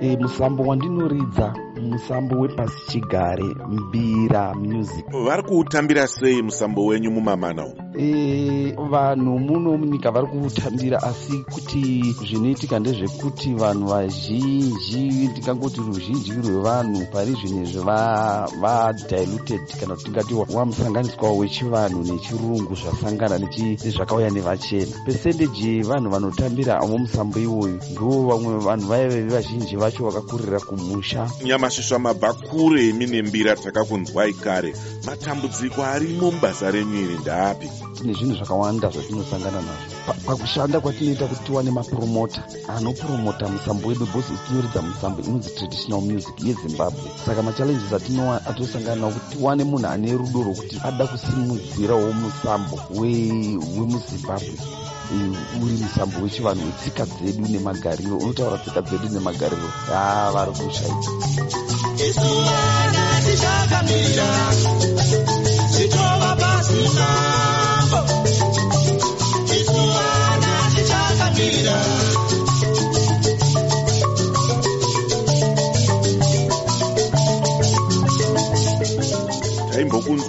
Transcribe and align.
e, 0.00 0.16
musambo 0.20 0.62
wandinoridza 0.62 1.54
musambo 1.82 2.40
wepasi 2.40 2.86
chigare 2.90 3.44
mbira 3.68 4.54
music. 4.54 5.06
Vari 5.24 5.42
kuutambira 5.42 6.06
sei 6.06 6.42
musambo 6.42 6.86
wenyu 6.86 7.10
mumamana 7.10 7.66
umu 7.66 7.85
vanhu 7.96 9.38
muno 9.38 9.76
munyika 9.78 10.10
vari 10.10 10.26
kuutambira 10.26 11.02
asi 11.02 11.44
kuti 11.52 12.14
zvinoitika 12.28 12.78
ndezvekuti 12.78 13.54
vanhu 13.54 13.86
vazhinji 13.88 15.28
ndingangoti 15.28 15.80
ruzhinji 15.80 16.32
rwevanhu 16.32 17.06
pari 17.12 17.32
zvinezvi 17.32 17.80
vadiluted 18.60 19.60
kana 19.80 19.94
kuti 19.94 20.04
tingati 20.04 20.34
wamusanganiswa 20.34 21.32
wechivanhu 21.32 22.04
nechirungu 22.04 22.74
zvasangana 22.74 23.38
nezvakauya 23.38 24.30
nevachena. 24.30 24.96
Pesendeji 25.06 25.76
yevanhu 25.76 26.10
vanotambira 26.10 26.80
avo 26.80 26.98
musambo 26.98 27.38
iwoyu 27.38 27.80
ndo 27.92 28.26
vamwe 28.28 28.58
vanhu 28.58 28.86
vaive 28.88 29.22
vazhinji 29.22 29.76
vacho 29.76 30.04
vakakurira 30.04 30.60
kumusha. 30.60 31.30
Nyamasvisva 31.44 31.98
mabva 31.98 32.34
kure 32.34 32.92
mine 32.92 33.22
mbira 33.22 33.56
takakunzwai 33.56 34.34
kare 34.34 34.74
matambudziko 35.06 35.82
arimo 35.84 36.30
mubasa 36.30 36.70
renyu 36.70 37.00
iri 37.00 37.18
ndaapi 37.18 37.85
tine 37.96 38.12
zvinhu 38.14 38.34
zvakawanda 38.36 38.90
zvatinosangana 38.90 39.60
nazvo. 39.66 40.14
Pakushanda 40.26 40.80
kwatinoita 40.80 41.26
kuti 41.26 41.44
tiwane 41.44 41.70
mapromota 41.70 42.40
anopromota 42.68 43.48
musambo 43.48 43.88
wedu 43.88 44.06
bhosi 44.06 44.32
tinoridza 44.46 44.82
musambo 44.82 45.22
inonzi 45.22 45.50
traditional 45.50 46.02
music 46.02 46.36
yezimbabwe. 46.44 47.10
Saka 47.26 47.42
machallenges 47.42 47.92
atinosangana 47.92 49.00
nawo 49.00 49.12
kuti 49.12 49.36
tiwane 49.36 49.64
munhu 49.64 49.86
ane 49.86 50.12
rudo 50.12 50.42
rwokuti 50.42 50.80
ada 50.84 51.06
kusimudzirawo 51.06 52.12
musambo 52.12 52.76
wemuzimbabwe 53.76 54.56
uri 55.62 55.74
musambo 55.82 56.16
wechivanhu 56.22 56.66
wetsika 56.66 57.06
dzedu 57.06 57.48
nemagariro 57.48 58.16
unotaura 58.18 58.58
tsika 58.58 58.80
dzedu 58.82 59.08
nemagariro. 59.08 59.68
A 59.94 60.30
vari 60.32 60.52
kushaita 60.52 61.10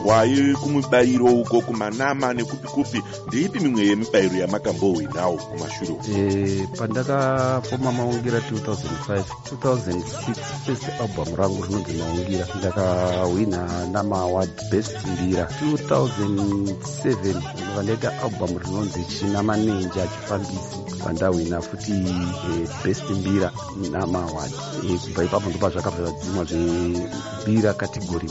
taimbokunzwai 0.08 0.55
kumubayiro 0.55 1.25
uko 1.25 1.61
kumanama 1.61 2.33
nekupi 2.33 2.67
kupi 2.67 3.03
ndeipi 3.27 3.59
mimwe 3.59 3.86
yemibayiro 3.86 4.36
yamakambohwinawo 4.36 5.38
kumashure 5.38 5.95
e, 6.16 6.67
pandakafoma 6.77 7.91
maungira 7.91 8.39
2005 8.39 9.23
2006 9.63 10.35
first 10.66 10.85
album 11.02 11.35
rangu 11.35 11.63
rinonzi 11.63 11.94
maungira 11.94 12.47
ndakahwina 12.59 13.88
namaward 13.91 14.50
best 14.72 14.95
mbira 15.05 15.44
2007 15.44 17.35
vandaita 17.75 18.22
album 18.23 18.58
rinonzi 18.58 19.05
china 19.05 19.44
manenje 19.44 20.02
achifambisi 20.02 20.78
vandahwina 21.05 21.61
futi 21.61 21.91
e, 21.91 22.67
best 22.83 23.09
mbira 23.09 23.52
namaward 23.91 24.53
e, 24.83 24.97
kubva 24.97 25.23
ipapo 25.23 25.50
ndopa 25.50 25.69
zvakabva 25.69 26.03
zvadzimwa 26.03 26.45
zvembira 26.45 27.73
kategori 27.73 28.28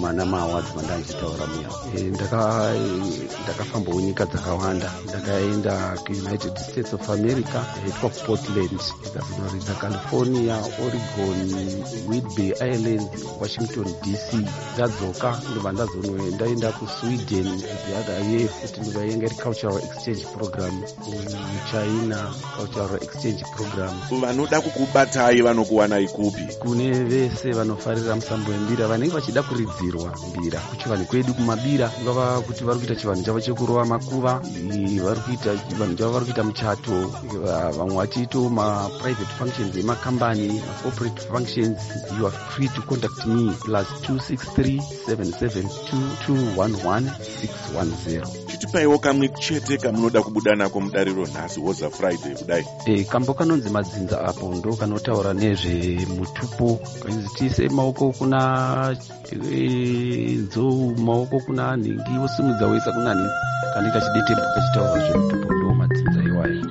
manama 0.00 0.40
awards 0.40 0.74
mandandichitaura 1.00 1.46
muya 1.46 1.70
ndakafambawo 3.44 4.00
nyika 4.00 4.26
dzakawanda. 4.26 4.92
Ndakaenda 5.08 5.98
kuunited 6.06 6.58
states 6.58 6.94
of 6.94 7.10
america 7.10 7.60
yaitwa 7.84 8.10
portland 8.10 8.70
ndikazvinoridza 9.00 9.74
california 9.74 10.56
oregon 10.56 11.52
whidbay 12.08 12.52
island 12.74 13.08
washington 13.40 13.84
dc 13.84 14.46
ndadzoka 14.74 15.40
ndobva 15.50 15.72
ndazonoendaenda 15.72 16.72
kusweden 16.72 17.60
the 17.60 17.96
other 18.00 18.30
year 18.30 18.48
futi 18.48 18.80
ndobva 18.80 19.04
yenga 19.04 19.26
iri 19.26 19.34
cultural 19.34 19.76
exchange 19.84 20.26
program 20.36 20.82
kuchina 20.82 22.32
cultural 22.56 23.02
exchange 23.02 23.44
program. 23.56 24.00
Vanoda 24.20 24.60
kukubatai 24.60 25.42
vanokuwanai 25.42 26.08
kupi 26.08 26.42
kune 26.58 26.90
vese 27.04 27.50
vanofarira 27.52 28.14
musambo 28.16 28.50
wembira 28.50 28.88
vanenge 28.88 29.14
vachida 29.14 29.42
kuridzirwa 29.42 30.14
mbira 30.38 30.60
kuchivanhu 30.90 31.06
kwedu 31.06 31.34
kumabira 31.34 31.90
ungava 32.00 32.40
kuti 32.40 32.64
vari 32.64 32.78
kuita 32.78 32.96
chivanhu 32.96 33.22
chavo 33.22 33.40
chekurova 33.40 33.84
makuva. 33.84 34.40
Vari 35.04 35.20
kuita 35.20 35.56
chivanhu 35.68 35.94
chavo 35.94 36.12
vari 36.12 36.24
kuita 36.26 36.44
muchato. 36.44 36.92
Vamwe 37.78 37.96
vachiito 37.96 38.48
maprivate 38.50 39.32
functions 39.38 39.76
emakambani 39.76 40.60
macorporate 40.66 41.20
functions. 41.30 41.78
You 42.18 42.26
are 42.26 42.36
free 42.50 42.68
to 42.68 42.82
contact 42.82 43.26
me 43.26 43.54
plus 43.64 43.86
263 44.02 44.80
772211 45.06 47.10
610 47.20 48.39
chitipaiwo 48.50 48.98
kamwe 48.98 49.28
chete 49.28 49.76
kamunoda 49.78 50.22
kubuda 50.22 50.54
nako 50.56 50.80
mudariro 50.80 51.26
nhasi 51.26 51.60
woza 51.60 51.90
friday 51.90 52.34
kudai? 52.34 52.64
E, 52.86 53.04
kambo 53.04 53.34
kanonzi 53.34 53.70
madzinza 53.70 54.20
apo 54.24 54.54
ndo 54.54 54.76
kanotaura 54.76 55.34
nezvemutupo 55.34 56.78
kanzi 57.02 57.28
tiise 57.36 57.68
maoko 57.68 58.12
kuna 58.12 58.96
e, 59.52 60.38
nzou 60.44 60.96
maoko 60.98 61.40
kuna 61.40 61.76
nhingi 61.76 62.18
wosimudza 62.22 62.66
woisa 62.66 62.92
kuna 62.92 63.14
nhingi 63.14 63.30
kanenge 63.74 63.92
kachidetembo 64.00 64.42
kachitaura 64.54 65.08
zvemutupo 65.08 65.54
ndo 65.54 65.74
madzinza 65.74 66.22
iwayo 66.22 66.64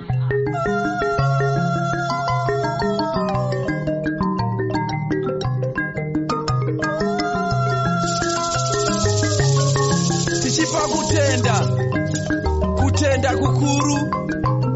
kutenda 13.09 13.37
kukuru 13.37 13.95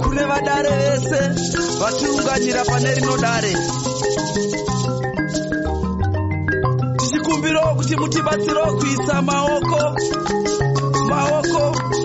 kune 0.01 0.23
vadare 0.25 0.69
vese 0.69 1.19
vatiunganyira 1.79 2.63
pane 2.65 2.93
rino 2.95 3.17
dare. 3.17 3.53
Tichikumbirawo 6.97 7.75
kuti 7.75 7.95
mutibatsirewo 7.95 8.73
kuisa 8.79 9.21
maoko 9.21 9.81
maoko 11.09 11.61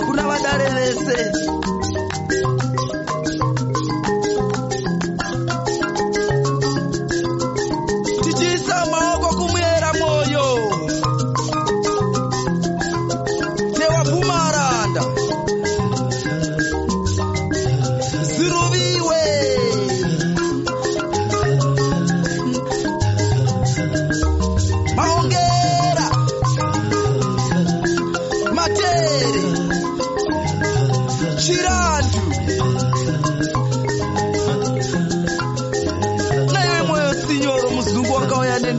kuna 0.06 0.22
vadare 0.28 0.68
vese 0.76 1.16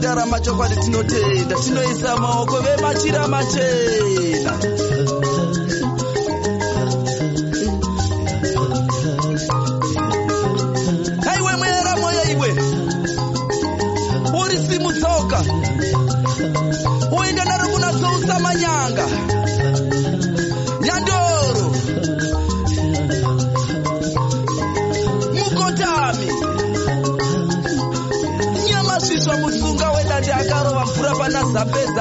wakauya 0.00 0.14
nendarama 0.14 0.40
chokwadi 0.40 0.76
tinotenda 0.76 1.56
tinoisa 1.56 2.16
maoko 2.16 2.60
vemachira 2.60 3.28
machena 3.28 4.58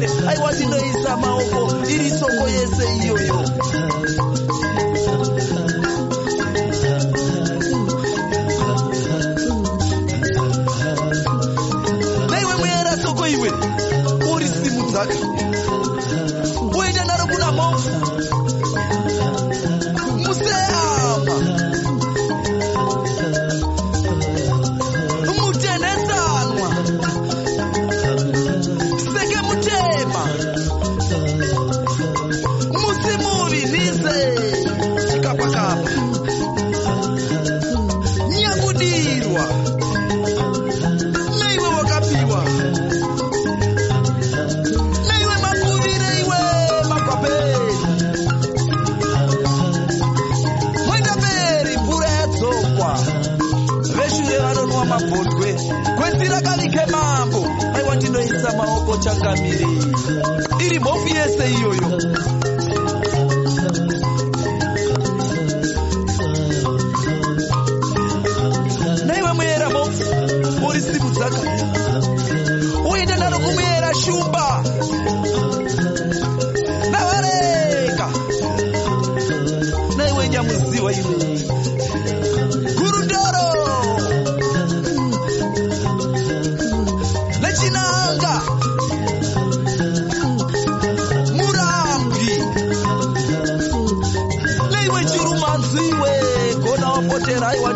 zvirwere 0.06 0.28
aiwa 0.28 0.52
tinoisa 0.54 1.16
maoko 1.16 1.60
iri 1.88 2.10
soko 2.10 2.48
yese 2.48 2.84
iyoyo 3.02 3.38
naiwe 12.30 12.54
muyera 12.56 12.96
soko 13.02 13.26
iwe 13.26 13.50
uri 14.34 14.48
simudzaka 14.48 15.14
uite 16.78 17.04
naro 17.04 17.26
kuna 17.26 17.52
movha 17.52 17.99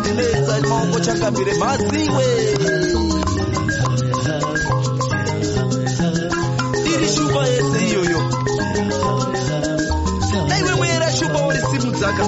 chenderedza 0.05 0.55
chongo 0.61 0.99
chakamire 1.05 1.53
maziwe 1.61 2.25
iri 6.93 7.07
shupa 7.15 7.41
yese 7.47 7.79
iyoyo 7.89 8.19
naiwe 10.49 10.73
mwera 10.75 11.11
shupa 11.17 11.39
uri 11.47 11.59
simudzaka 11.71 12.23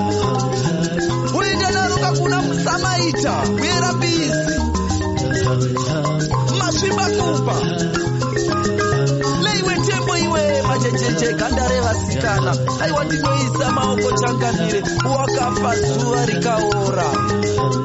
unoita 1.38 1.70
naro 1.72 1.96
kakuna 1.96 2.42
musamaita. 2.42 3.34
Mwera 3.58 3.94
bizi 3.94 4.56
masviba 6.60 7.06
kupa 7.06 7.56
cheche 11.00 11.34
ganda 11.34 11.68
revasikana 11.68 12.52
aiwa 12.82 13.04
ndinoisa 13.06 13.72
maoko 13.72 14.12
changamire 14.22 14.82
wakafa 15.18 15.76
zuva 15.76 16.26
rikaora. 16.26 17.08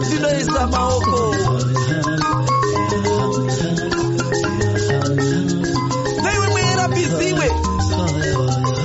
Ndinoisa 0.06 0.66
maoko. 0.66 1.34
Naiwe 6.22 6.46
mweyerapiziwe 6.52 7.46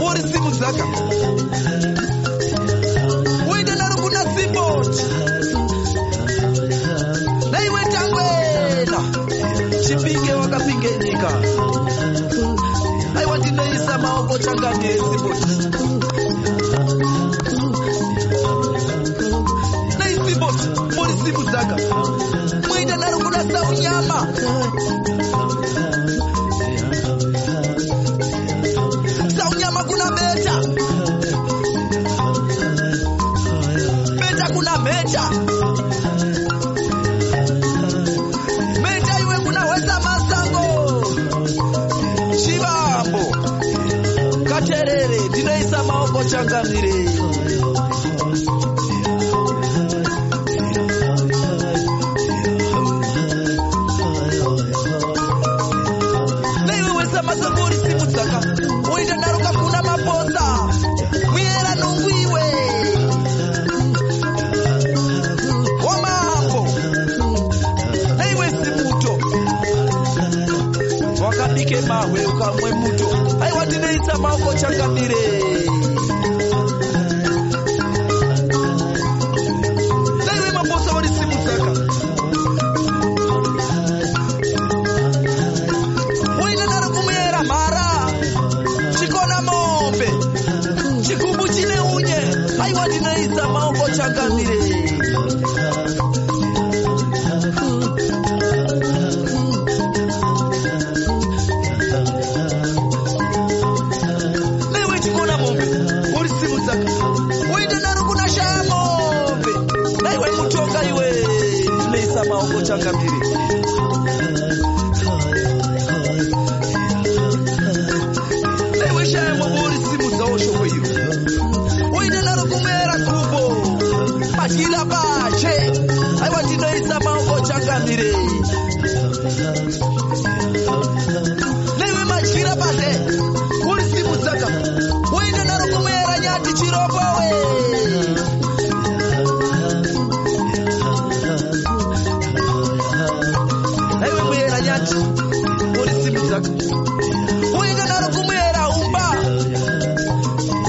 uri 0.10 0.22
simudzaka 0.32 0.84
uende 3.52 3.76
narokuna 3.76 4.22
simboti 4.36 5.04
trancan 14.40 14.82
este 14.84 15.18
bolsillo. 15.18 15.57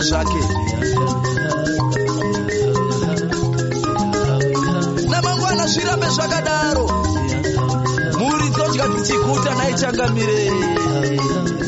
zvichida 0.00 0.02
zvake 0.02 0.42
namangwana 5.10 5.66
zvirambe 5.66 6.08
zvakadaro 6.16 6.86
mhuri 8.18 8.48
dzodya 8.54 8.86
dzichiguta 8.88 9.54
naichangamirei 9.54 11.59